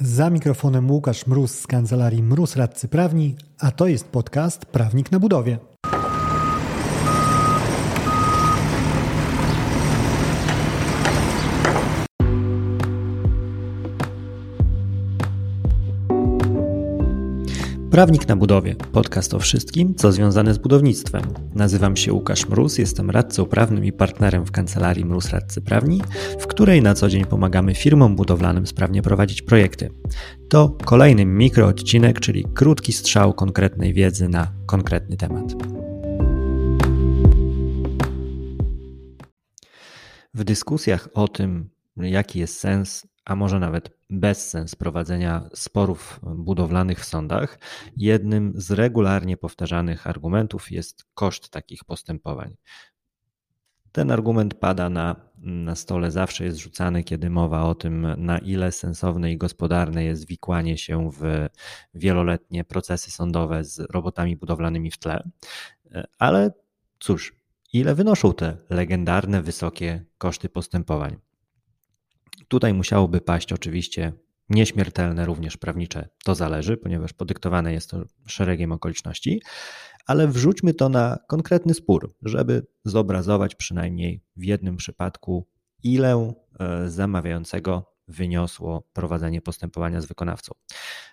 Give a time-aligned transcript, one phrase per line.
[0.00, 5.18] Za mikrofonem Łukasz Mróz z kancelarii Mróz Radcy Prawni, a to jest podcast Prawnik na
[5.20, 5.58] Budowie.
[17.96, 18.74] Prawnik na budowie.
[18.74, 21.22] Podcast o wszystkim, co związane z budownictwem.
[21.54, 26.02] Nazywam się Łukasz Mróz, jestem radcą prawnym i partnerem w kancelarii Mróz Radcy Prawni,
[26.40, 29.90] w której na co dzień pomagamy firmom budowlanym sprawnie prowadzić projekty.
[30.48, 35.52] To kolejny mikroodcinek, czyli krótki strzał konkretnej wiedzy na konkretny temat.
[40.34, 47.04] W dyskusjach o tym, jaki jest sens, a może nawet bezsens prowadzenia sporów budowlanych w
[47.04, 47.58] sądach,
[47.96, 52.56] jednym z regularnie powtarzanych argumentów jest koszt takich postępowań.
[53.92, 58.72] Ten argument pada na, na stole, zawsze jest rzucany, kiedy mowa o tym, na ile
[58.72, 61.48] sensowne i gospodarne jest wikłanie się w
[61.94, 65.30] wieloletnie procesy sądowe z robotami budowlanymi w tle.
[66.18, 66.50] Ale
[66.98, 67.36] cóż,
[67.72, 71.16] ile wynoszą te legendarne, wysokie koszty postępowań?
[72.48, 74.12] Tutaj musiałoby paść oczywiście
[74.48, 76.08] nieśmiertelne, również prawnicze.
[76.24, 79.42] To zależy, ponieważ podyktowane jest to szeregiem okoliczności,
[80.06, 85.46] ale wrzućmy to na konkretny spór, żeby zobrazować przynajmniej w jednym przypadku,
[85.82, 90.52] ile e, zamawiającego wyniosło prowadzenie postępowania z wykonawcą.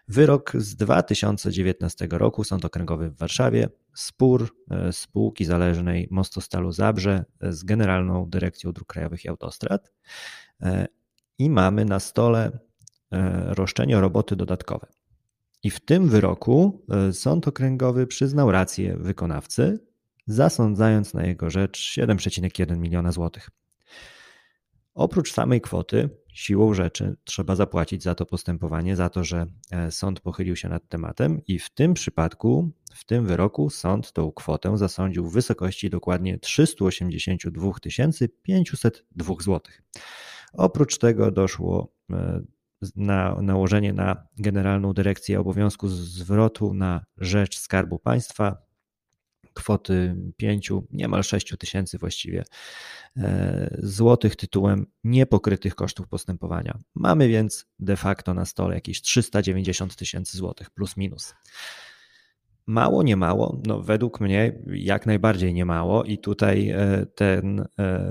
[0.07, 7.63] Wyrok z 2019 roku, Sąd Okręgowy w Warszawie, spór e, spółki zależnej Mostostalu Zabrze z
[7.63, 9.91] Generalną Dyrekcją Dróg Krajowych i Autostrad
[10.61, 10.87] e,
[11.37, 12.59] i mamy na stole
[13.11, 14.87] e, roszczenie o roboty dodatkowe.
[15.63, 19.79] I w tym wyroku e, Sąd Okręgowy przyznał rację wykonawcy,
[20.27, 23.49] zasądzając na jego rzecz 7,1 miliona złotych.
[24.93, 30.19] Oprócz samej kwoty, siłą rzeczy trzeba zapłacić za to postępowanie, za to, że e, sąd
[30.19, 35.29] pochylił się nad tematem, i w tym przypadku, w tym wyroku, sąd tą kwotę zasądził
[35.29, 37.71] w wysokości dokładnie 382
[38.43, 39.81] 502 złotych.
[40.53, 42.41] Oprócz tego doszło e,
[42.95, 48.57] na nałożenie na Generalną Dyrekcję obowiązku zwrotu na rzecz Skarbu Państwa
[49.53, 52.43] kwoty 5, niemal 6 tysięcy właściwie
[53.17, 56.77] e, złotych tytułem niepokrytych kosztów postępowania.
[56.95, 61.33] Mamy więc de facto na stole jakieś 390 tysięcy złotych plus minus.
[62.65, 63.61] Mało, nie mało?
[63.65, 67.65] No, według mnie jak najbardziej nie mało, i tutaj e, ten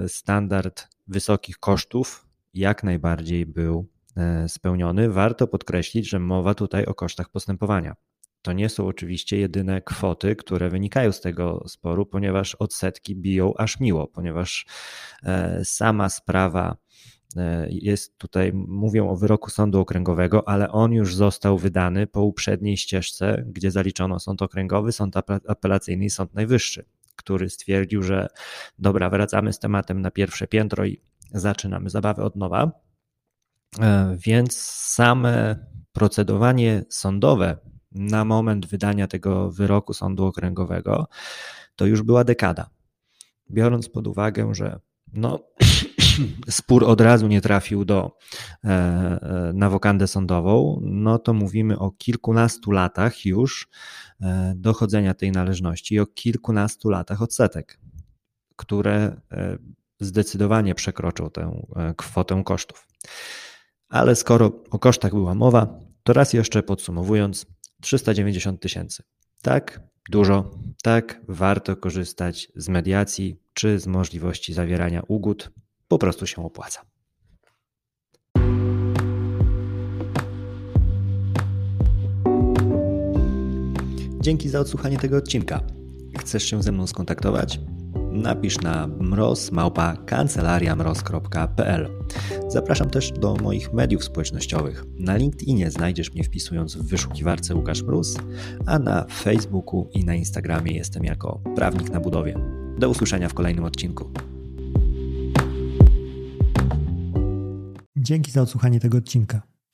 [0.06, 5.10] standard wysokich kosztów jak najbardziej był e, spełniony.
[5.10, 7.96] Warto podkreślić, że mowa tutaj o kosztach postępowania.
[8.42, 13.80] To nie są oczywiście jedyne kwoty, które wynikają z tego sporu, ponieważ odsetki biją aż
[13.80, 14.66] miło, ponieważ
[15.22, 16.76] e, sama sprawa
[17.36, 22.76] e, jest tutaj, mówią o wyroku sądu okręgowego, ale on już został wydany po uprzedniej
[22.76, 25.14] ścieżce, gdzie zaliczono sąd okręgowy, sąd
[25.48, 26.84] apelacyjny i sąd najwyższy,
[27.16, 28.28] który stwierdził, że
[28.78, 31.00] dobra, wracamy z tematem na pierwsze piętro i
[31.32, 32.72] zaczynamy zabawę od nowa.
[33.80, 37.56] E, więc same procedowanie sądowe
[37.92, 41.08] na moment wydania tego wyroku sądu okręgowego
[41.76, 42.70] to już była dekada.
[43.50, 44.80] Biorąc pod uwagę, że
[45.12, 45.38] no,
[46.50, 48.16] spór od razu nie trafił do,
[48.64, 53.68] e, e, na wokandę sądową, no to mówimy o kilkunastu latach już
[54.54, 57.80] dochodzenia tej należności i o kilkunastu latach odsetek,
[58.56, 59.20] które
[60.04, 62.88] zdecydowanie przekroczył tę e, kwotę kosztów.
[63.88, 67.46] Ale skoro o kosztach była mowa, to raz jeszcze podsumowując,
[67.80, 69.02] 390 tysięcy.
[69.42, 69.80] Tak,
[70.10, 70.50] dużo,
[70.82, 75.50] tak, warto korzystać z mediacji czy z możliwości zawierania ugód,
[75.88, 76.80] po prostu się opłaca.
[84.20, 85.60] Dzięki za odsłuchanie tego odcinka.
[86.18, 87.60] Chcesz się ze mną skontaktować?
[88.12, 91.88] Napisz na mroz.małpa kancelariamroz.pl.
[92.48, 94.84] Zapraszam też do moich mediów społecznościowych.
[94.98, 98.16] Na LinkedInie znajdziesz mnie wpisując w wyszukiwarce Łukasz Mróz,
[98.66, 102.38] a na Facebooku i na Instagramie jestem jako prawnik na budowie.
[102.78, 104.10] Do usłyszenia w kolejnym odcinku.
[107.96, 109.51] Dzięki za odsłuchanie tego odcinka.